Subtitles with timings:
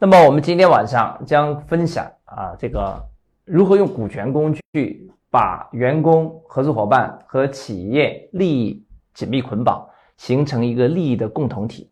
[0.00, 3.04] 那么我们今天晚上将分享啊，这个
[3.44, 8.80] 如何用股权工具把员工、合作伙伴和企业利益
[9.12, 9.84] 紧密捆绑，
[10.16, 11.90] 形成一个利益的共同体，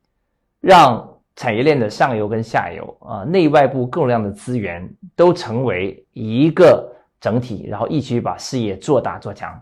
[0.60, 6.88] 让产业链的上游跟下游啊，内外部各种各样的资源都成为一个
[7.20, 9.60] 整体，然后一起把事业做大做强。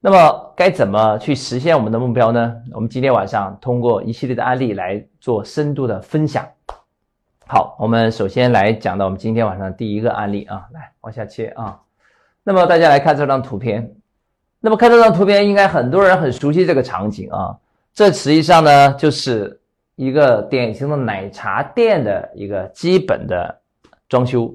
[0.00, 2.56] 那么该怎么去实现我们的目标呢？
[2.72, 6.44] 我们今天晚上通过一系列的案例来做深度的分享。
[7.52, 11.80] 好，我们首先来讲到我们今天晚上第一个案例啊，来往下切啊。
[12.44, 13.92] 那么大家来看这张图片，
[14.60, 17.58] 那么看这张图片，应该很多人很熟悉这个场景啊。
[17.92, 19.60] 这实际上呢，就是
[19.96, 23.60] 一个典型的奶茶店的一个基本的
[24.08, 24.54] 装修。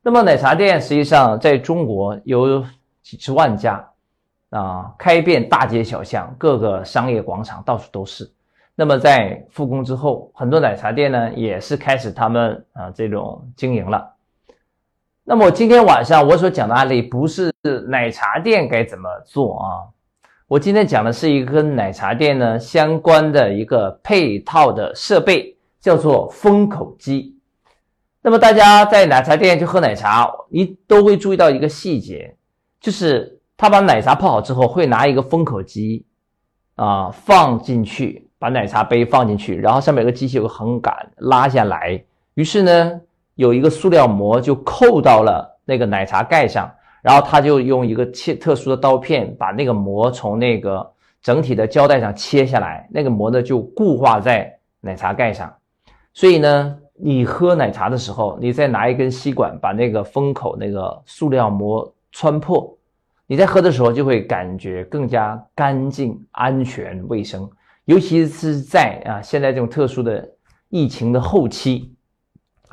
[0.00, 2.64] 那么奶茶店实际上在中国有
[3.02, 3.86] 几十万家。
[4.48, 8.32] 啊，开遍大街小巷，各个商业广场到处都是。
[8.78, 14.14] 那么在复工之后，很多奶茶店呢也是开始他们啊这种经营了。
[15.24, 17.52] 那么今天晚上我所讲的案例不是
[17.88, 19.66] 奶茶店该怎么做啊？
[20.46, 27.36] 我今天讲的是一个跟奶茶店呢相关的一个配套的设备，叫做封口机。
[28.22, 32.36] 那么大家在奶茶店去喝奶茶，你都会注意到一个细节，
[32.80, 33.32] 就是。
[33.58, 36.04] 他把奶茶泡好之后，会拿一个封口机，
[36.74, 42.02] 啊，放进去，把奶茶杯放进去，然后上面有个机器，有个横杆拉下来，
[42.34, 43.00] 于是呢，
[43.34, 46.70] 有一个塑料膜就扣到了那个奶茶盖上，
[47.02, 50.86] 然后他就用一个切特殊的刀片把那个膜从那个
[51.22, 55.52] 整体的胶带上切下来，那个膜呢就固化在奶茶盖上，
[56.12, 62.72] 所以呢，你喝奶茶的时候，你再拿一根吸管把那个封口那个塑料膜穿破。
[63.26, 67.50] 你在喝的时候就会感觉更加干净、安全、卫生，
[67.86, 70.28] 尤其是在啊现在这种特殊的
[70.68, 71.94] 疫情的后期，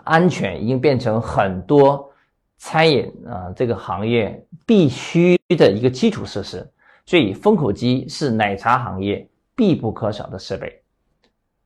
[0.04, 2.12] 安全已经变成很多
[2.58, 6.68] 餐饮啊这个行业必须的一个基础设施，
[7.06, 10.82] 所以封口机是奶茶行业必不可少的设备。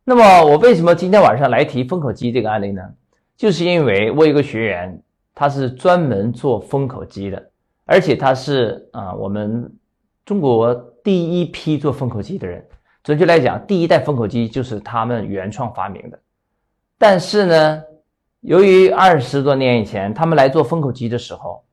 [0.03, 2.81] 那么我为什么今天晚上来提封口机这个案例呢？
[3.35, 5.01] 就是因为我有个学员，
[5.33, 7.51] 他是专门做封口机的。
[7.85, 9.71] 而且他是啊，我们
[10.25, 12.65] 中国第一批做封口机的人。
[13.07, 16.19] 准确来讲，第一代封口机就是他们原创发明的。
[16.97, 17.81] 但是呢，
[18.41, 21.63] 由于二十多年以前他们来做封口机的时候，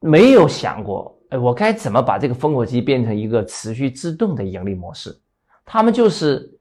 [0.00, 5.16] 没有想过，哎，我该怎么把这个封口机变成一个持续自动的盈利模式？
[5.64, 6.52] 他们就是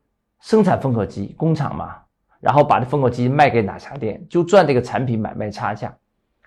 [0.42, 1.96] 生产封口机工厂嘛，
[2.40, 5.92] 然后把这封口机卖给奶茶店，就赚这个产品买卖差价。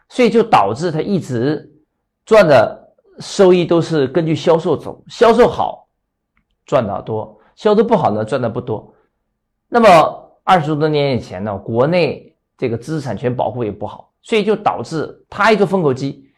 [0.09, 1.69] 所以就导致他一直
[2.25, 5.88] 赚的收益都是根据销售走，销售好
[6.69, 8.95] 赚的多，销售不好呢赚的不多。
[9.69, 16.31] 那么二十多年以前呢，国内这个知识产权保护也不好，所以就导致他一个封口机，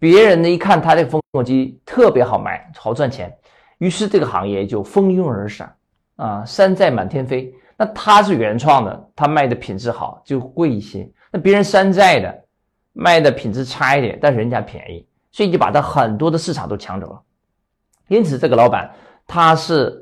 [0.00, 3.32] 别人呢一看他这个封口机特别好卖，好赚钱，
[3.78, 5.72] 于是这个行业就蜂拥而上
[6.16, 7.54] 啊，山寨满天飞。
[7.76, 12.40] 那他是原创的，他卖的品质好就贵一些，那别人山寨的。
[12.96, 17.20] 卖的品质差一点，但是人家便宜，所以就把他很多的市场都抢走了。
[18.06, 18.88] 因此，这个老板
[19.26, 20.00] 他是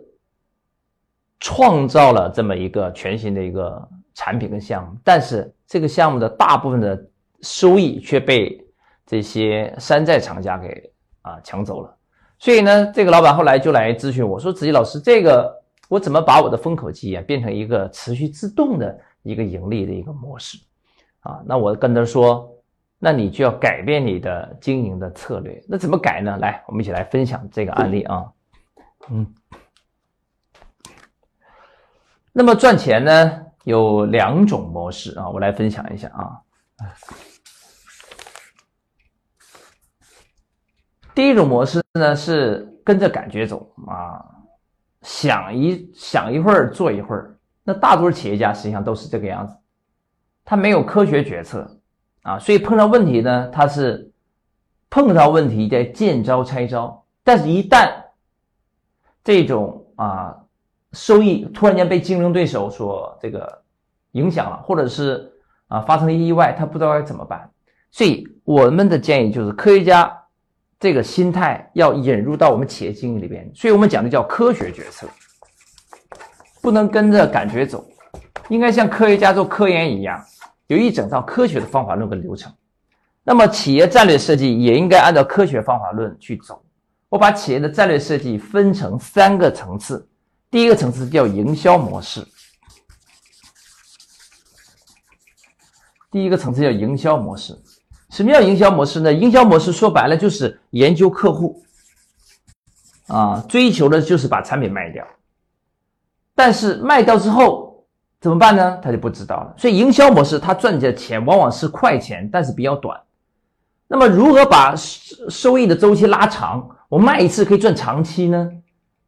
[1.40, 7.02] 创造了这么一个全新的一个产品跟项目，但是这个项目的大部分的
[7.40, 8.64] 收益却被
[9.06, 11.96] 这些山寨厂家给啊抢走了。
[12.38, 15.52] 所以呢，这个老板后来就来咨询我说：“子怡老师，这个
[15.88, 20.58] 我怎么把我的封口机啊变成一个持续自动的一个盈利的一个模式？”
[21.20, 22.48] 啊，那我跟他说。
[23.04, 25.60] 那你就要改变你的经营的策略。
[25.66, 26.38] 那怎么改呢？
[26.40, 28.30] 来，我们一起来分享这个案例啊。
[29.10, 29.34] 嗯，
[32.32, 36.40] 那么赚钱呢有两种模式啊，我来分享一下啊。
[41.14, 44.24] 第一种模式呢是跟着感觉走啊，
[45.02, 47.38] 想一想一会儿做一会儿。
[47.64, 49.54] 那大多数企业家实际上都是这个样子，
[50.44, 51.78] 他没有科学决策。
[52.22, 54.12] 啊，所以碰到问题呢，他是
[54.88, 58.01] 碰到问题在见招拆招，但是一旦
[59.24, 60.36] 这种啊
[60.92, 63.62] 收益突然间被竞争对手所这个
[64.12, 65.32] 影响了，或者是
[65.68, 67.50] 啊发生了意外，他不知道该怎么办。
[67.90, 70.10] 所以我们的建议就是，科学家
[70.80, 73.50] 这个心态要引入到我们企业经营里边。
[73.54, 75.06] 所以我们讲的叫科学决策，
[76.60, 77.84] 不能跟着感觉走，
[78.48, 80.22] 应该像科学家做科研一样。
[80.68, 82.50] 有一整套科学的方法论跟流程，
[83.22, 86.62] 那么企业战略设计也应该按照科学方法论去走。
[87.12, 90.08] 我把企业的战略设计分成三个层次，
[90.50, 92.26] 第一个层次叫营销模式，
[96.10, 97.54] 第一个层次叫营销模式。
[98.08, 99.12] 什么叫营销模式呢？
[99.12, 101.62] 营销模式说白了就是研究客户，
[103.08, 105.06] 啊，追求的就是把产品卖掉。
[106.34, 107.86] 但是卖掉之后
[108.22, 108.80] 怎么办呢？
[108.82, 109.54] 他就不知道了。
[109.58, 112.98] 所以营销模式他赚的钱往往是快钱，但是比较短。
[113.92, 116.66] 那么如何把收收益的周期拉长？
[116.88, 118.50] 我卖一次可以赚长期呢？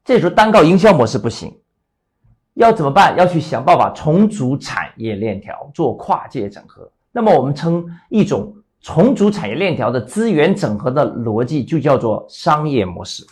[0.05, 1.59] 这时候单靠营销模式不行，
[2.53, 3.17] 要怎么办？
[3.17, 6.93] 要去想办法重组产业链条，做跨界整合。
[7.13, 8.55] 那么我们称一种。
[8.87, 13.27] 重组产业链条的资源整合的逻辑就叫做商业模式。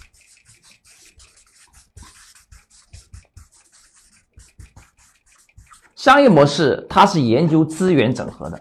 [5.94, 8.58] 商业模式它是研究资源整合的，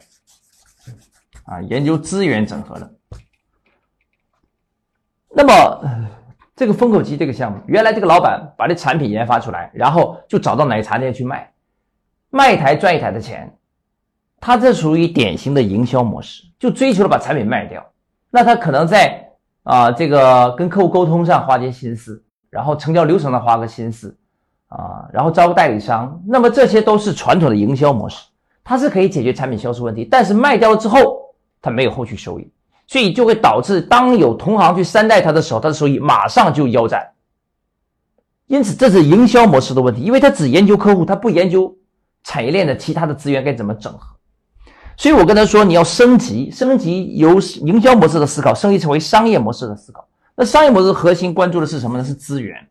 [1.46, 2.94] 啊，研究资源整合的。
[5.34, 5.82] 那么
[6.56, 11.52] 这个风口机这个项目，原来这个老板把这产品研发出来，然后就找到奶茶店去卖，
[12.30, 13.58] 卖一台赚一台的钱。
[14.40, 17.86] 他这属于典型的营销模式，就追求了把产品卖掉。
[18.30, 19.30] 那他可能在
[19.64, 24.18] 啊这个跟客户沟通上花些心思，然后成交流程上花个心思，
[24.68, 26.22] 啊，然后招个代理商。
[26.28, 28.28] 那么这些都是传统的营销模式，
[28.64, 31.31] 它是可以解决产品销售问题，但是卖掉了之后，
[31.62, 32.52] 它没有后续收益，
[32.88, 37.08] 所以就会导致当有同行去山寨它的时候，它的收益马上就腰斩。
[38.48, 41.74] 因此这是营销模式的问题，因为他只研究客户，他不研究
[42.24, 44.18] 产业链的其他的资源该怎么整合。
[44.98, 50.06] 所以我跟他说，你要升级，升级由营销模式的思考升级成为商业模式的思考。
[50.36, 52.04] 那商业模式核心关注的是什么呢？
[52.04, 52.68] 是资源，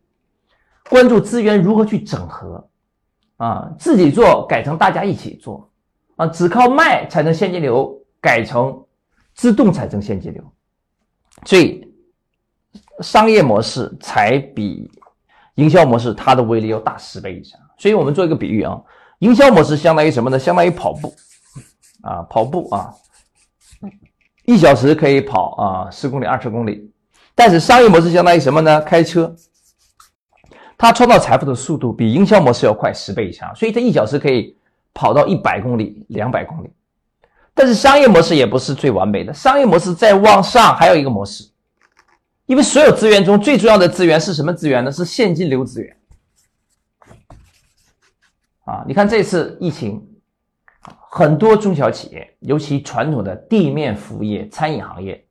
[0.90, 2.68] 关注资源如何去整合，
[3.38, 5.70] 啊，自己做改成大家一起做，
[6.16, 8.84] 啊，只靠卖才能现金流，改成
[9.34, 10.52] 自动产生现金流。
[11.44, 11.86] 所以
[13.00, 14.90] 商业模式才比
[15.54, 17.58] 营销模式它的威力要大十倍以上。
[17.78, 18.80] 所以我们做一个比喻啊，
[19.20, 20.38] 营销模式相当于什么呢？
[20.38, 21.14] 相当于跑步。
[22.02, 22.94] 啊，跑步啊，
[24.46, 26.90] 一小时可以跑啊十公里、二十公里。
[27.34, 28.80] 但是商业模式相当于什么呢？
[28.80, 29.36] 开车，
[30.78, 34.56] 它创造财富的速度比营销模式要快十倍以上，所以它一小时可以
[34.94, 36.70] 跑到一百公里、两百公里。
[37.54, 41.48] 但是商业模式也不是最完美的，商业模式再往上还有一个模式，
[42.46, 44.90] 因为所有资源中最重要的资源是什么资源呢？
[44.92, 45.96] 是现金流资源。
[48.64, 50.06] 啊，你看这次疫情。
[51.12, 55.26] 很多中小企业，尤其传统的地面服务业、餐饮行业，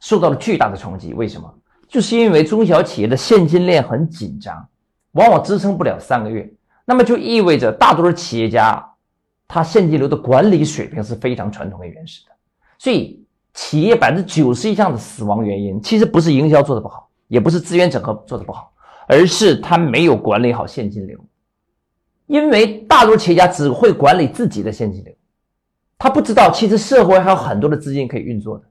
[0.00, 1.14] 受到了巨大的冲击。
[1.14, 1.48] 为什么？
[1.88, 4.68] 就是因为中小企业的现金链很紧张，
[5.12, 6.52] 往往支撑不了三个月。
[6.84, 8.84] 那么就意味着大多数企业家，
[9.54, 12.32] 他现金流的管理水平是非常传统和原始的。
[12.78, 13.22] 所以，
[13.52, 18.72] 企业百分之九十以上的死亡原因，其实不是营销做的不好，也不是资源整合做的不好，
[19.06, 21.18] 而是他没有管理好现金流。
[22.28, 25.14] 因为大多企业家只会管理自己的现金流，
[25.98, 28.64] 他不知道其实社会还有很多的资金可以运作的，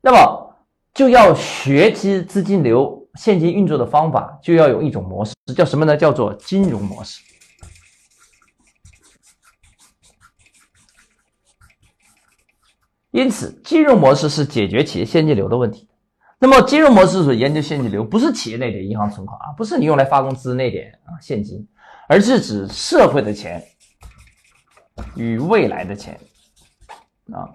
[0.00, 0.56] 那么
[0.92, 5.96] 就要学习资金流、现金运作的方法，就要有一种模式，叫什么呢？
[5.96, 7.22] 叫做金融模式。
[13.12, 15.88] 因此，金融模式是解决企业现金流的问题。
[16.40, 21.64] 那么，金融模式所研究现金流，不是企业那点银行存款啊，不是你用来发工资那点啊现金。
[22.08, 23.62] 而是指社会的钱
[25.16, 26.18] 与未来的钱
[27.32, 27.48] 啊，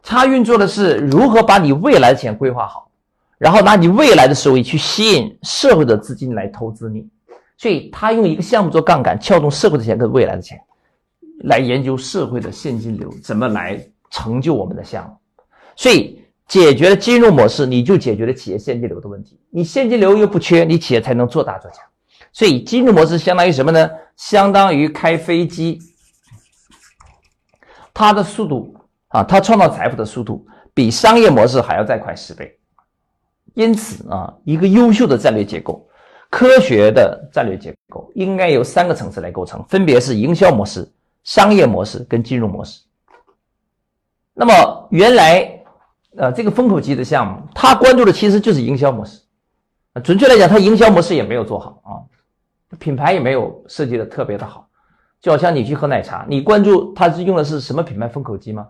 [0.00, 2.88] 它运作的是如何把你未来的钱规划好，
[3.36, 7.06] 然后拿你未来的收益去吸引社会的资金来投资你，
[7.58, 10.58] 所以他用一个项目做杠杆，撬动社会的钱跟未来的钱，
[11.40, 15.16] 来研究社会的现金流怎么来成就我们的项目，
[15.74, 21.80] 所以解决了金融模式，你就解决了企业现金流的问题，你现金流又不缺，你企业才能做大做强。
[22.32, 23.90] 所以金融模式相当于什么呢？
[24.16, 25.80] 相当于开飞机，
[27.92, 28.72] 它的速度
[29.08, 32.56] 啊，它创造财富的速度比商业模式还要再快十倍。
[33.54, 35.84] 因此啊，一个优秀的战略结构、
[36.30, 40.88] 科学的战略结构，应该由三个层次来构成，分别是营销模式、
[41.24, 42.80] 商业模式跟金融模式。
[44.34, 45.48] 那么原来
[46.16, 49.20] 呃，这个风口机的项目，它关注的其实就是营销模式。
[50.02, 52.02] 准确来讲，它营销模式也没有做好啊。
[52.78, 54.68] 品牌也没有设计的特别的好，
[55.20, 58.66] 就好像你去喝奶茶，你关注它是用的是什么品牌封口机吗？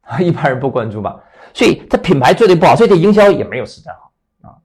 [0.00, 1.18] 啊， 一般人不关注吧。
[1.52, 4.56] 所以它品牌做的不好，所以它营销也没有实战好啊。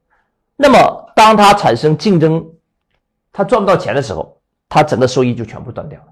[0.56, 2.46] 那么当它产生竞争，
[3.32, 4.38] 它赚不到钱的时候，
[4.70, 6.08] 它整个收益就全部断掉了。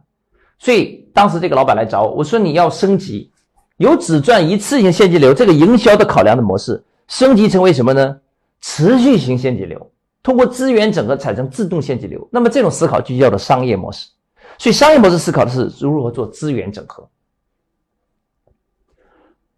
[0.59, 3.31] 所以当时这个老板来找我，我说你要升级，
[3.77, 8.19] 由只赚一次性现金流这个营销的考量的模式，升级成为什么呢？
[8.59, 9.91] 持续型现金流。
[10.23, 14.09] 通过资源整合产生自动现金流，那么这种思考就叫做商业模式。
[14.57, 17.07] 所以商业模式思考的是如何做资源整合。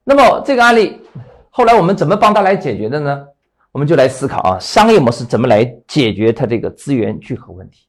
[0.04, 1.02] 那么这个案例
[1.50, 3.26] 后来我们怎么帮他来解决的呢？
[3.72, 7.88] 我们就来思考啊，商业模式怎么来解决他这个资源聚合问题？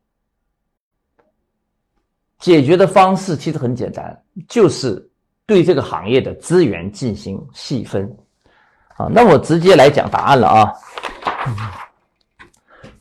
[2.38, 5.09] 解决的方式其实很简单，就是
[5.50, 8.08] 对这个行业的资源进行细分。
[8.96, 10.72] 啊，那我直接来讲答案了啊。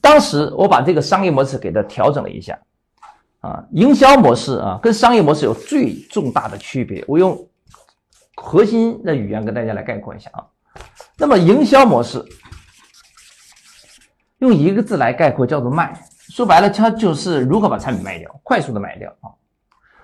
[0.01, 2.57] 当时我把这个商业模式给它调整了一下。
[3.41, 7.05] 啊，营销模式啊，跟商业模式有最重大的区别。
[7.07, 7.37] 我用
[8.35, 10.43] 核心的语言跟大家来概括一下啊。
[11.17, 12.25] 那么营销模式。
[14.39, 15.93] 用一个字来概括，叫做卖。
[16.29, 19.29] 说白了，它就是如何把产品卖掉，快速的卖掉啊。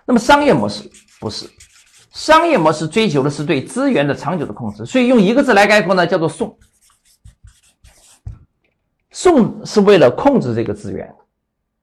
[0.06, 0.88] 那么商业模式
[1.20, 1.50] 不是，
[2.16, 4.86] 商业模式追求的是对资源的长久的控制。
[4.86, 6.58] 所以用一个字来概括呢，叫做送。
[9.12, 11.14] 送是为了控制这个资源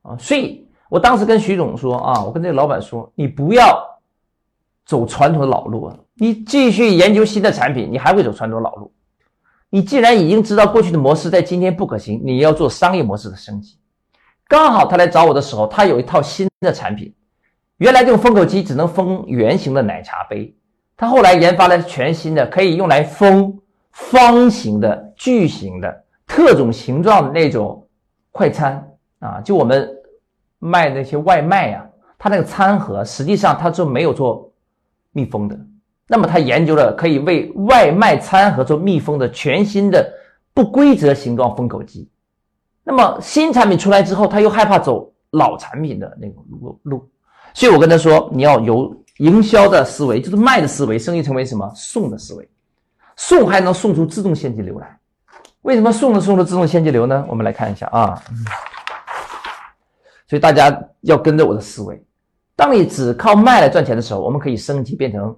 [0.00, 0.16] 啊。
[0.16, 3.78] 所以我当时跟徐总说啊，我跟这个老板说，你不要
[4.86, 8.90] 走传统的老路啊，你继续研究新的产品，你还会走传统老路。
[9.68, 13.78] 你既然已经知道过去的模式在今天不可行，你要做商业模式的升级。
[14.48, 17.14] 刚好他来找我的时候，他有一套新的产品。
[17.82, 20.54] 原来这种封口机只能封圆形的奶茶杯，
[20.96, 23.58] 他后来研发了全新的，可以用来封
[23.90, 27.84] 方形的、巨型的、特种形状的那种
[28.30, 29.40] 快餐啊。
[29.40, 29.90] 就我们
[30.60, 31.84] 卖那些外卖呀，
[32.16, 34.52] 它那个餐盒实际上它就没有做
[35.10, 35.58] 密封的。
[36.06, 40.08] 那么他研究了可以为外卖餐盒做密封的全新的
[40.54, 42.08] 不规则形状封口机。
[42.84, 47.08] 那么新产品出来之后，他又害怕走老产品的那种路路，
[47.54, 52.48] 所以我跟他说，你要有营销的思维，就是卖的思维，升级成为什么送的思维，
[53.16, 54.98] 送还能送出自动现金流来。
[55.62, 57.24] 为什么送能送出自动现金流呢？
[57.28, 58.22] 我们来看一下啊。
[60.26, 62.02] 所以大家要跟着我的思维，
[62.56, 65.36] 当你只靠卖来赚钱的时候，我们可以升级变成。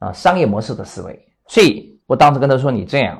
[0.00, 3.16] 啊，商业模式的思维，所以我当时跟他说：“你这样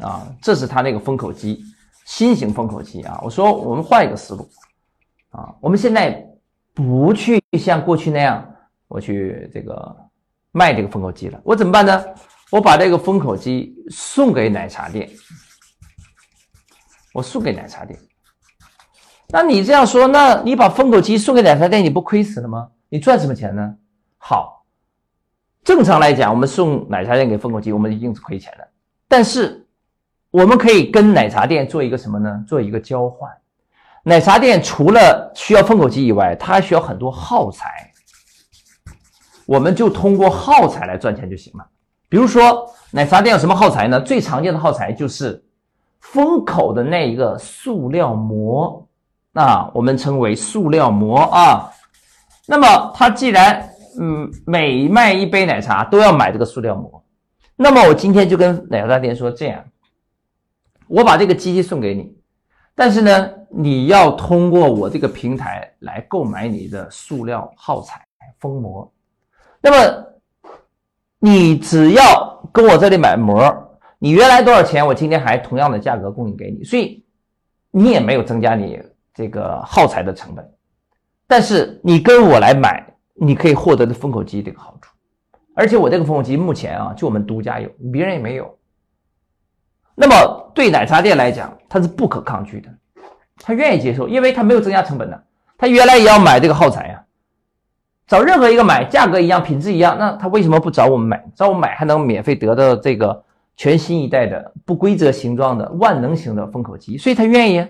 [0.00, 1.58] 啊，这是他那个封口机，
[2.04, 4.48] 新型封口机啊。”我说：“我们换一个思路
[5.30, 6.24] 啊，我们现在
[6.78, 8.48] 不去像过去那样，
[8.86, 9.96] 我去这个
[10.52, 11.40] 卖这个封口机了。
[11.42, 12.04] 我怎么办呢？
[12.52, 15.10] 我把这个封口机送给奶茶店，
[17.12, 17.98] 我送给奶茶店。
[19.28, 22.70] 那你这样说，那你把封口机送给奶茶店，你不亏死了吗？
[22.88, 23.74] 你赚什么钱呢？
[24.16, 24.64] 好。”
[25.64, 28.68] 正常来讲，我们送奶茶店给封口机，我们一定是亏钱的。
[29.08, 29.66] 但是，
[30.30, 32.44] 我们可以跟奶茶店做一个什么呢？
[32.46, 33.28] 做一个交换。
[34.04, 37.92] 奶茶店除了需要封口机以外，它还需要很多耗材。
[39.46, 41.66] 我们就通过耗材来赚钱就行了。
[42.08, 44.00] 比如说，奶茶店有什么耗材呢？
[44.00, 45.42] 最常见的耗材就是
[46.00, 48.86] 封口的那一个塑料膜，
[49.32, 51.70] 那我们称为塑料膜啊。
[52.46, 53.68] 那么，它既然
[54.00, 57.02] 嗯，每卖一杯奶茶都要买这个塑料膜。
[57.56, 59.64] 那么我今天就跟奶茶店说，这样，
[60.86, 62.14] 我把这个机器送给你，
[62.78, 68.00] 但是呢，你要通过我这个平台来购买你的塑料耗材
[68.38, 68.90] 封膜。
[69.60, 70.06] 那么
[71.18, 73.42] 你只要跟我这里买膜，
[73.98, 77.04] 你原来多少钱，我今天还同样的价格供应给你，所以
[77.72, 78.80] 你也没有增加你
[79.12, 80.48] 这个耗材的成本。
[81.26, 82.84] 但是你跟我来买。
[83.20, 84.94] 你可以获得的封口机这个好处，
[85.56, 88.56] 而且我这个封口机目前啊，就我们独家有，别人也没有。
[90.00, 92.68] 那么对奶茶店来讲，它是不可抗拒的，
[93.38, 95.24] 他愿意接受，因为他没有增加成本的。
[95.56, 97.02] 他原来也要买这个耗材呀，
[98.06, 101.24] 找任何一个买，价格一样，品质一样，那他为什么不找我们买？
[101.34, 103.24] 找我们买还能免费得到这个
[103.56, 107.66] 全新一代的不规则形状的万能型的封口机，所以他愿意。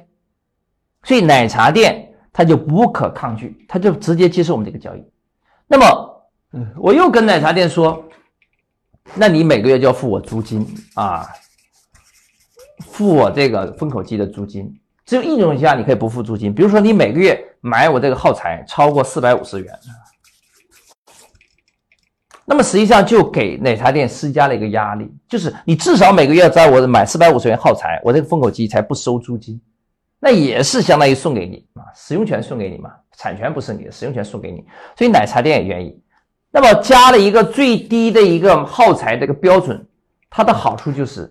[1.05, 5.03] 所以奶茶店他就不可抗拒，他就直接接受我们这个交易。
[5.67, 6.29] 那么，
[6.77, 8.05] 我又跟奶茶店说，
[9.15, 11.27] 那你每个月就要付我租金啊，
[12.99, 14.69] 付我这个封口机的租金。
[15.07, 19.73] 只有一种情况下你可以不付租金，比如说你每个月买我这个耗材超过四百五十元，
[22.45, 29.61] 那么实际上就给奶茶店施加了一个压力，就是你至少每个月在我买四百五十元耗材，我这个封口机才不收租金，
[30.19, 32.91] 那也是相当于送给你啊，使用权送给你嘛。
[33.17, 34.65] 产权不是你的，使用权送给你，
[34.97, 36.03] 所以奶茶店也愿意。
[36.51, 39.87] 那么加了一个最低的一个耗材这个标准，
[40.29, 41.31] 它的好处就是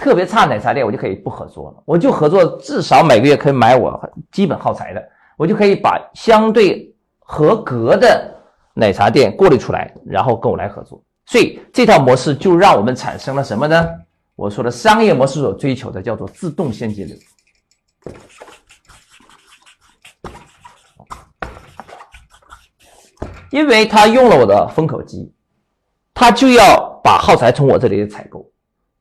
[0.00, 8.34] 特别差奶茶店我就可以不合作了，我就合作至少每个月可以买我基本耗材的，我就可以把相对合格的
[8.72, 11.02] 奶茶店过滤出来，然后跟我来合作。
[11.26, 13.86] 所以这套模式就让我们产生了什么呢？
[14.36, 17.14] 我说的商业模式所追求的叫做自动现金流。
[23.50, 25.30] 因为他用了我的封口机，
[26.14, 28.50] 他就要把耗材从我这里采购，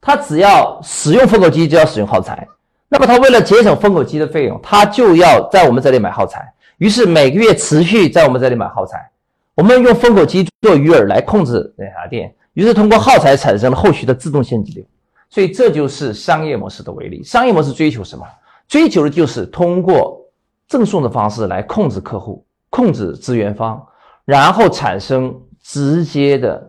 [0.01, 2.47] 他只要使用封口机就要使用耗材，
[2.87, 9.09] 那么他为了节省封口机的费用，他就要在我们这里买耗材，于是每个月持续在我们这里买耗材，
[9.55, 14.85] 我们用封口机做鱼饵来控制奶茶店，于是通过耗材产生了后续的自动现金流，
[15.29, 17.23] 所以这就是商业模式的威力。
[17.23, 18.25] 商业模式追求什么？
[18.67, 20.19] 追求的就是通过
[20.67, 23.85] 赠送的方式来控制客户，控制资源方，
[24.25, 26.67] 然后产生直接的。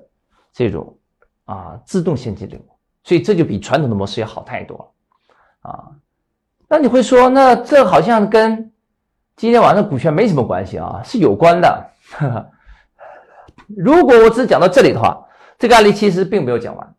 [0.52, 0.94] 这种
[1.44, 2.58] 啊自动现金流，
[3.04, 5.85] 所以这就比传统的模式要好太多了啊。
[6.69, 8.71] 那你会说，那这好像跟
[9.37, 11.00] 今天晚上股权没什么关系啊？
[11.04, 11.90] 是有关的。
[13.76, 15.26] 如果我只讲到这里的话，
[15.59, 16.95] 这个案例其实并没有讲完，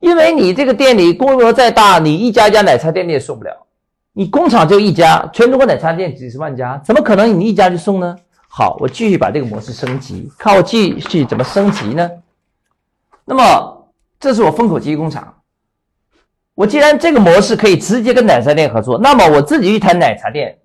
[0.00, 3.66] 因为你这个店里规模再大，你一家一家奶茶店你也送不了，
[4.12, 8.16] 你工厂就一家，全中国奶茶店几十万家，怎么可能你一家就送呢？
[8.48, 12.10] 好，我继续把这个模式升级，看我继续怎么升级呢？
[13.24, 13.73] 那么，
[14.24, 15.42] 这是我封口机工厂。
[16.54, 20.58] 我既然这个模式可以直接跟奶茶店合作，那么我自己一台奶茶店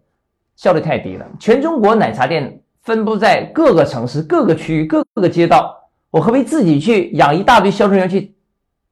[0.55, 1.27] 效率太低了。
[1.37, 5.75] 全中国奶茶店分布在各个城市、各个区域、各个街道，
[6.09, 8.33] 我何必自己去养一大堆销售员去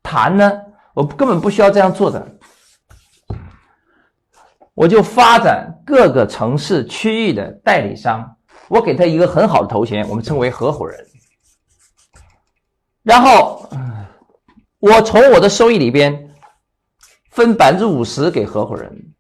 [0.03, 0.51] 谈呢？
[0.93, 2.27] 我根本不需要这样做的，
[4.73, 8.35] 我就发展各个城市区域的代理商。
[8.67, 10.99] 我给他一个很好的头衔，我们称为合伙人。
[13.03, 13.69] 然后，
[14.79, 16.29] 我从我的收益里边
[17.31, 19.13] 分百分之五十给合伙人。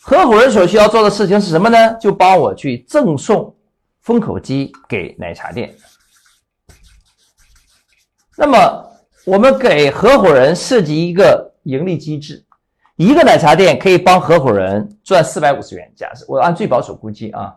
[0.00, 1.94] 合伙人所需要做的事情是什么呢？
[2.00, 3.54] 就帮我去赠送
[4.00, 5.74] 封口机给奶茶店。
[8.36, 8.92] 那么，
[9.24, 12.44] 我们给合伙人设计一个盈利机制，
[12.96, 15.92] 一个奶茶店可以帮合伙人赚四百五十元。
[15.94, 17.54] 假设我按最保守估计啊。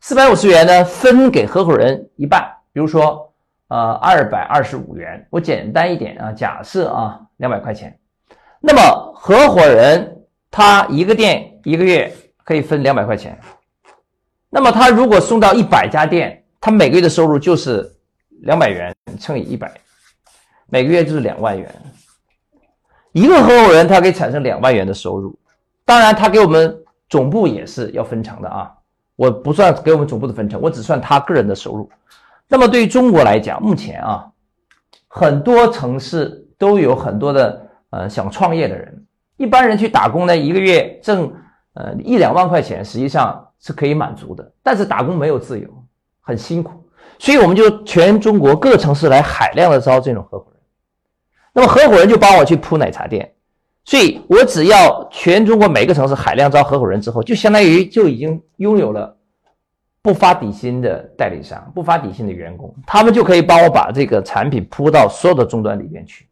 [0.00, 3.32] 四百五十元呢，分给合伙人一半，比如说，
[3.74, 5.26] 呃，二百二十五元。
[5.30, 7.98] 我简单一点啊，假设啊，两百块钱。
[8.60, 10.16] 那么合伙人
[10.48, 13.36] 他一个店一个月可以分两百块钱。
[14.48, 17.84] 那么他如果送到一百家店，他每个月的收入就是
[18.42, 19.68] 两百元乘以一百，
[20.66, 21.68] 每个月就是两万元。
[23.10, 25.36] 一个合伙人他可以产生两万元的收入，
[25.84, 28.70] 当然他给我们总部也是要分成的啊。
[29.16, 31.90] 我不算给我们总部的分成，我只算他个人的收入。
[32.48, 34.26] 那么对于中国来讲，目前啊，
[35.08, 41.32] 很多城市都有很多的呃想创业的人，一般人去打工呢，一个月挣
[41.74, 44.52] 呃一两万块钱，实际上是可以满足的。
[44.62, 45.68] 但是打工没有自由，
[46.20, 46.72] 很辛苦，
[47.18, 50.60] 所以我们就全中国各城市来海量的招这种合伙人。
[51.52, 53.30] 那么合伙人就帮我去铺奶茶店。
[53.86, 59.14] 所以，我只要全中国每个城市海量招合伙人之后，就相当于就已经拥有了
[60.04, 66.28] 不发底薪的代理商、不发底薪的员工，他们就可以帮我把这个产品铺到所有的终端里边去，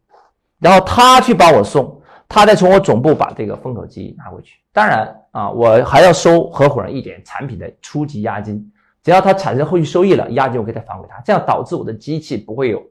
[0.59, 4.59] 然后他去帮我送，他再从我总部把这个封口机拿回去。
[4.71, 8.71] 当然啊，我还要收合伙人一点产品的初级押金，
[9.03, 12.81] 只要他产生后续收益了，押金我可以再返给他，这样导致我的机器不会有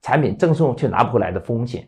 [0.00, 1.86] 产品赠送却拿不回来的风险。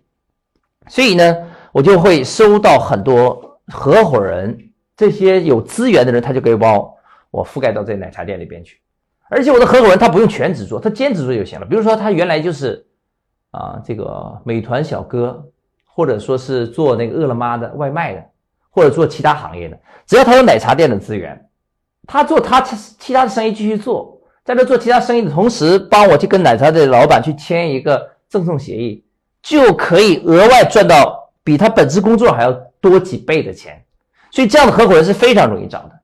[0.88, 1.37] 所以呢。
[1.72, 6.90] 我就会收到很多合伙人，这些有资源的人，他就可以帮
[7.31, 8.81] 我覆盖到这奶茶店里边去。
[9.29, 11.67] 而且我的合伙人他不用全职做，他兼职做就行了。
[11.67, 12.87] 比如说他原来就是
[13.51, 15.45] 啊这个美团小哥，
[15.85, 18.25] 或者说是做那个饿了么的外卖的，
[18.71, 21.49] 或者做其他行业的，只要他有奶茶店的资源，
[22.07, 29.05] 他做他其他的生意继续做，在这做其他生意的同时，帮我去跟奶茶店老板去签一个赠送协议，
[29.43, 31.25] 就可以额外赚到。
[31.47, 33.81] 比他本职工作还要多几倍的钱，
[34.33, 35.95] 所以这样的合伙人是非常容易找的。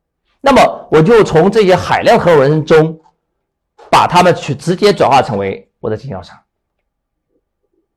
[0.44, 3.00] 那么我就从这些海量合伙人中，
[3.88, 6.36] 把他们去直接转化成为我的经销商。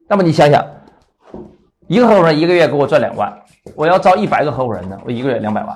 [0.07, 0.63] 那么你想想，
[1.87, 3.35] 一个合伙人一个月给我赚两万，
[3.73, 5.75] 我要招一百个合伙人呢，我一个月两百万，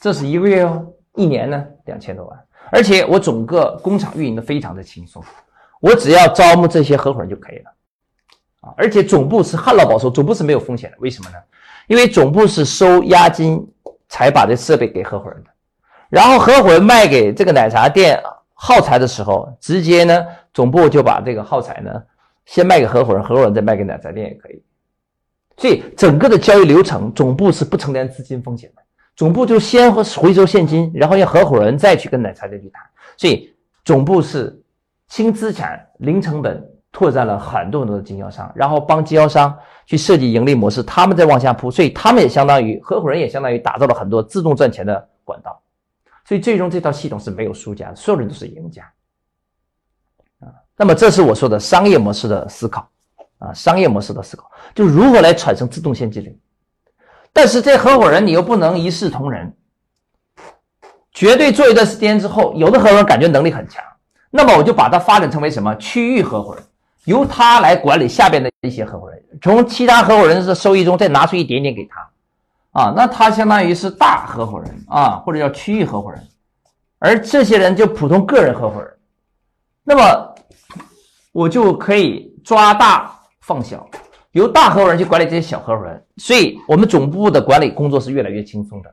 [0.00, 5.22] 这是一个月哦，一年呢两千多万，而且我整个工厂运营的非常的轻松，
[5.80, 7.70] 我只要招募这些合伙人就可以了。
[8.78, 10.96] 而且总部是旱涝保收，总部是没有风险的。
[11.00, 11.36] 为什么呢？
[11.86, 13.62] 因为总部是收押金
[14.08, 15.50] 才把这设备给合伙人的，
[16.14, 18.22] 然后合伙人卖给这个奶茶店
[18.52, 22.00] 耗材的时候，直接呢总部就把这个耗材呢
[22.46, 24.62] 先卖给合伙人，合伙人再卖给奶茶店也可以。
[25.56, 28.82] 所以整个的交易流程，总部是不承担资金风险的，
[29.16, 32.80] 总部就先回收现金，然后让合伙人再去跟奶茶店去谈。
[33.16, 33.52] 所以
[33.84, 34.56] 总部是
[35.08, 36.70] 轻资产、零成本。
[36.96, 39.52] 拓展了很多很多的经销商，然后帮经销商
[39.84, 45.60] 去设计盈利模式，他们再往下铺，所以他们也相当于合伙人，也相当于打造了很多自动赚钱的管道。
[46.26, 48.82] 所以最终这套系统是没有输家，所有人都是赢家
[50.40, 50.48] 啊！
[50.76, 52.88] 那么这是我说的商业模式的思考
[53.38, 56.32] 啊，商业模式的思考就如何来产生自动现金流。
[57.32, 59.54] 但是这合伙人你又不能一视同仁，
[61.12, 63.84] 绝对做一段时间之后，有的合伙人感觉能力很强，
[64.30, 66.64] 那么我就把他发展成为什么区域合伙人，
[67.04, 72.08] 由他来管理下边的一些合伙人，从其他合伙人的收益中再拿出一点点给他。
[72.74, 76.20] 啊，那他相当于是大合伙人啊，或者叫区域合伙人，
[76.98, 78.92] 而这些人就普通个人合伙人。
[79.84, 80.34] 那么
[81.30, 83.88] 我就可以抓大放小，
[84.32, 88.92] 由大合伙人去管理这些小合伙人，所以我们总部的管理工作是越来越轻松的。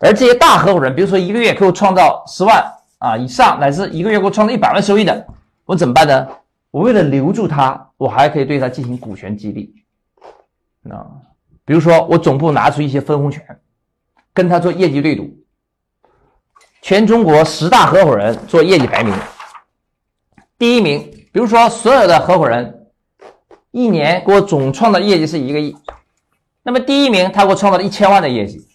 [0.00, 2.64] 而这些大合伙人，比如说一个月给我创造十万
[2.96, 5.26] 啊以上，乃至一个月给我创造一百万收益的，
[5.66, 6.26] 我怎么办呢？
[6.70, 9.74] 我为了留住他，我还可以对他进行股权激励，
[10.90, 11.27] 啊。
[11.68, 13.44] 比如说，我总部拿出一些分红权，
[14.32, 15.28] 跟他做业绩对赌。
[16.80, 19.12] 全中国十大合伙人做业绩排名，
[20.56, 20.98] 第一名，
[21.30, 22.86] 比如说所有的合伙人
[23.70, 25.76] 一年给我总创造业绩是一个亿，
[26.62, 28.66] 那么第一名他给我创造了一千万的业绩，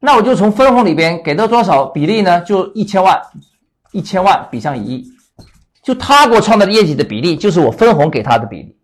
[0.00, 2.40] 那我就从分红里边给到多少比例呢？
[2.40, 3.20] 就一千万，
[3.92, 5.12] 一千万比上一亿，
[5.82, 8.75] 就他给我创造的业绩的比例就是我分红给他的比例。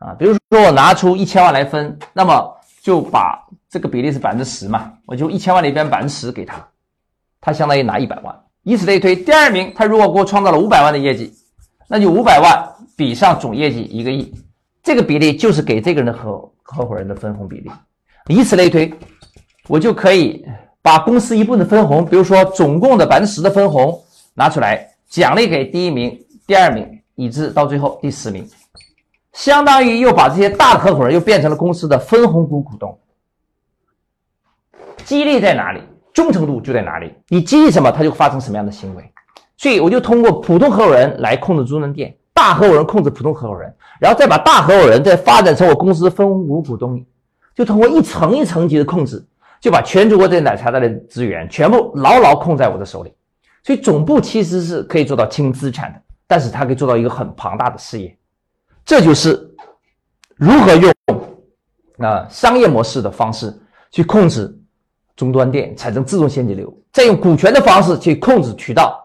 [0.00, 6.66] 啊，比如说我拿出一千万来分，那么就把这个比例是百分之十嘛，我就一千万里边百分之十给他，
[7.38, 9.14] 他相当于拿一百万，以此类推。
[9.14, 11.30] 第二名，他如果给我创造了五百万的业绩，
[11.86, 14.32] 那就五百万比上总业绩一个亿，
[14.82, 17.70] 这个比例就是给这个人的合合伙人的分红比例，
[18.28, 18.90] 以此类推，
[19.68, 20.42] 我就可以
[20.80, 28.48] 把公司一部分的分红，比如说总共的百分之十的分红拿出来奖励给第一名、第二名，以至到最后第十名。
[29.40, 32.98] 相当于又把这些大合伙人又变成了公司的分红股股东，
[35.02, 35.80] 激励在哪里，
[36.12, 37.14] 忠诚度就在哪里。
[37.28, 39.10] 你激励什么，他就发生什么样的行为。
[39.56, 47.02] 所以我就通过普通合伙人来控制中能店，大合伙人控制普通合伙人，然后再把大合伙人再发展成我公司分红股股东，
[47.54, 49.26] 就通过一层一层级的控制，
[49.58, 53.14] 就把全中国这些奶茶店的资源全部牢牢控在我的手里。
[53.64, 58.14] 所以总部其实是可以做到轻资产的，但是它可以做到一个很庞大的事业。
[58.90, 59.48] 这就是
[60.34, 60.92] 如何用
[61.98, 63.56] 啊商业模式的方式
[63.92, 64.52] 去控制
[65.14, 69.00] 终端店，产生自动现金流；再用股权的方式去控制渠道，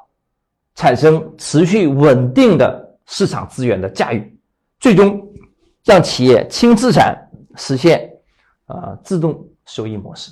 [0.74, 4.36] 产生持续稳定的市场资源的驾驭，
[4.80, 5.24] 最终
[5.84, 7.15] 让企业轻资产
[7.56, 8.12] 实现
[8.65, 10.32] 啊自动收益模式，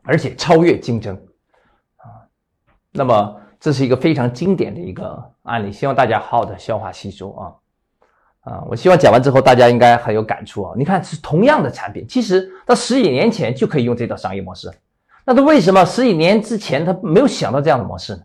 [0.00, 1.14] 而且超越竞争
[1.96, 2.24] 啊。
[2.90, 7.52] 那么这是一个非常经典的一个案例，希望大家好好的消化吸收啊。
[8.42, 10.72] 啊，我希望讲完之后大家应该很有感触啊！
[10.74, 14.72] 你看，是同样的产品，其实到十几年前就可以用这套商业模式，
[15.26, 18.22] 那他为什么十几年之前他没有想到这样的模式呢？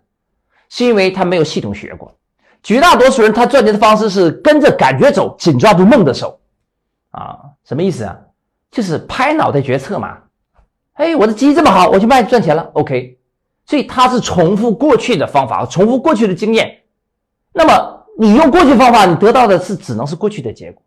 [0.70, 2.16] 是因为他没有系统学过。
[2.64, 6.40] 绝大多数人他赚钱的方式是跟着感觉走，紧抓住梦的手。
[7.12, 8.18] 啊，什么意思啊？
[8.72, 10.18] 就是拍脑袋决策嘛。
[10.94, 13.18] 哎，我的机这么好，我去卖赚钱了，OK。
[13.66, 16.84] 所以他是重复过去的方法，重复过去的经验。
[17.52, 17.95] 那么。
[18.18, 20.82] 你用过去方法，你得到的是只能是过去的结果。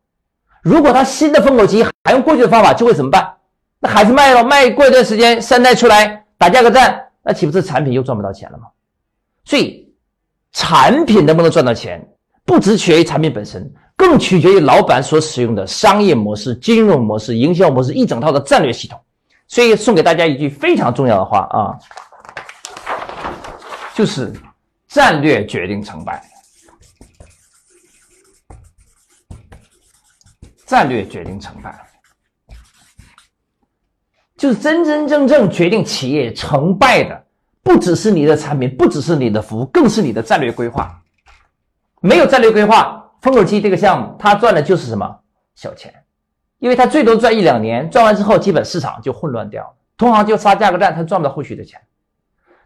[0.63, 3.35] 如果他新的风口期还用过去的方法，就会怎么办？
[3.81, 8.65] 那还是卖了，卖过一段时间，三代出来打价格战，那岂不是产品又赚不到钱了吗？
[9.45, 9.89] 所以，
[10.53, 12.05] 产品能不能赚到钱，
[12.45, 18.99] 不只取决于产品本身，更取决于老板所使用的商业模式、金融模式、营销模式一整套的战略系统。
[19.47, 21.79] 所以，送给大家一句非常重要的话啊，
[23.95, 24.33] 就是
[24.89, 26.23] 战略决定成败。
[30.69, 31.75] 战略决定成败，
[34.37, 37.25] 就是真真正正决定企业成败的，
[37.63, 41.03] 不只是你的产品，不只是你的服务，更是你的战略规划。
[42.03, 45.21] 没有战略规划，风口期这个项目，他赚的就是什么
[45.55, 45.95] 小钱，
[46.59, 51.81] 因为他最多赚一两年，赚完之后，基本市场就混乱掉了，同行就杀价格战，他赚不到后续的钱。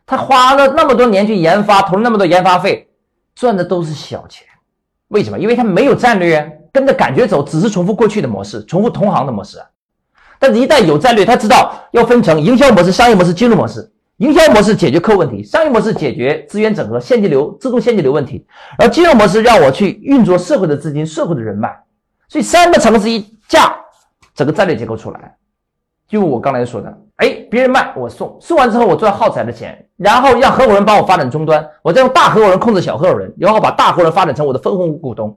[0.05, 2.91] 他花了那么多年去研发，投了那么多研发费，
[3.37, 4.45] 赚的都是小钱。
[5.07, 5.39] 为什么？
[5.39, 6.59] 因为他没有战略。
[6.73, 9.59] 跟着感觉走，只是重复过去的模式，重复同行的模式。
[10.39, 13.93] 但是，一旦有战略，他知道要分成营销模式、商业模式、金融模式。
[14.19, 18.47] 营销模式解决客户问题，商业模式解决资源整合、现金流、自动现金流问题，
[18.79, 21.69] 而金融模式让我去运作社会的资金、社会的人脉。
[22.29, 23.75] 所以，三个层次一架，
[24.35, 25.37] 整个战略结构出来。
[26.09, 35.37] 就我刚才说的，哎，别人卖我送，送完之后我赚耗材的钱，然后让合伙人帮我发展终端，我再用大合伙人控制小合伙人，然后把大合伙人发展成我的分红股东。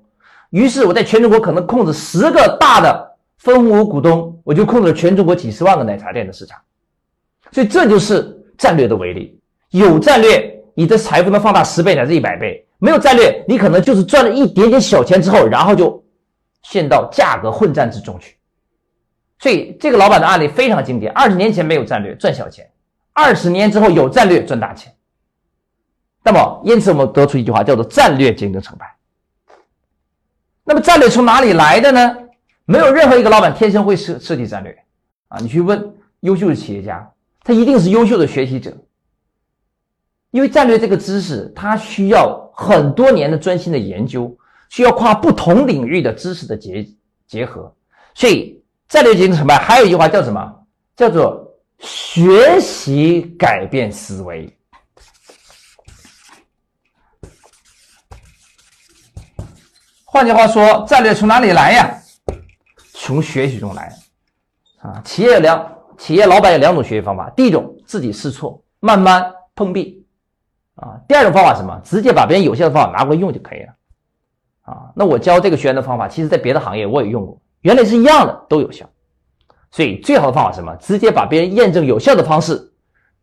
[0.51, 6.59] 于是我在全中国可能控制十个大的分红股东，我就控制了全中国几十万个奶茶店的市场。
[7.51, 9.39] 所以这就是战略的威力。
[9.69, 16.03] 有战略，你的财富能放大十倍乃至一百倍；没有战略，你可能就是赚了一点点小钱之后，然后就
[16.63, 18.37] 陷到价格混战之中去。
[19.39, 22.69] 所以这个老板的案例非常经典：二十年前没有战略赚小钱，
[23.11, 24.91] 二十年之后有战略赚大钱。
[26.23, 28.94] 那么，因此我们得出一句话，叫做“战略决定成败”。
[30.65, 32.17] 那么，战略从哪里来的呢？
[32.65, 34.75] 没有任何一个老板天生会设设计战略
[35.27, 35.37] 啊！
[35.39, 37.07] 你去问优秀的企业家，
[37.43, 38.75] 他一定是优秀的学习者。
[40.31, 44.35] 因为战略这个知识，它需要很多年的专心的研究，
[44.69, 46.85] 需要跨不同领域的知识的结
[47.27, 47.71] 结合。
[48.15, 49.57] 所以，战略决定成败。
[49.57, 50.53] 还有一句话叫什么？
[50.95, 51.47] 叫做
[51.77, 54.51] 学习改变思维。
[60.15, 61.93] 换句话说，战略从哪里来呀？
[62.93, 63.93] 从学习中来。
[64.77, 67.29] 啊，企业两，企业老板有两种学习方法。
[67.31, 70.07] 第一种，自己试错，慢慢碰壁。
[70.75, 71.77] 啊，第二种方法是什么？
[71.83, 73.73] 直接把别人有效的方法拿过来用就可以了。
[74.61, 78.89] 啊，那我教这个学员的方法，其实在别的行业我也用过，原理是一样的，都有效。
[79.69, 80.73] 所以最好的方法是什么？
[80.77, 82.71] 直接把别人验证有效的方式。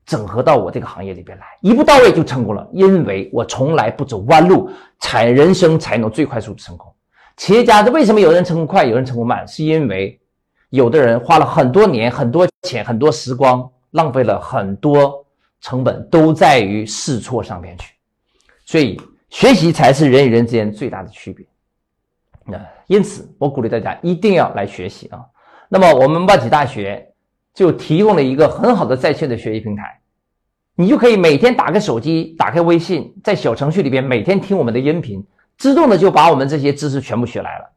[0.04, 2.68] 整合到我这个行业里边来，一步到位就成功了。
[2.72, 6.92] 因为我从来不走弯路，才人生才能最快速的成功。
[7.36, 9.46] 企业家为什么有人成功快，有人成功慢？
[9.46, 10.20] 是因为
[10.70, 15.24] 有的人花了很多年、很多钱、很多时光，浪费了很多
[15.60, 17.94] 成本，都在于试错上面去。
[18.66, 21.46] 所以学习才是人与人之间最大的区别。
[22.44, 25.24] 那因此，我鼓励大家一定要来学习啊。
[25.68, 27.08] 那么我们万企大学。
[27.54, 30.00] 就提供了一个很好的在线的学习平台，
[30.76, 35.24] 你就可以每天打开手机，打开微信，在小程序里边每天听我们的音频，
[35.58, 37.71] 自动的就把我们这些知识全部学来了。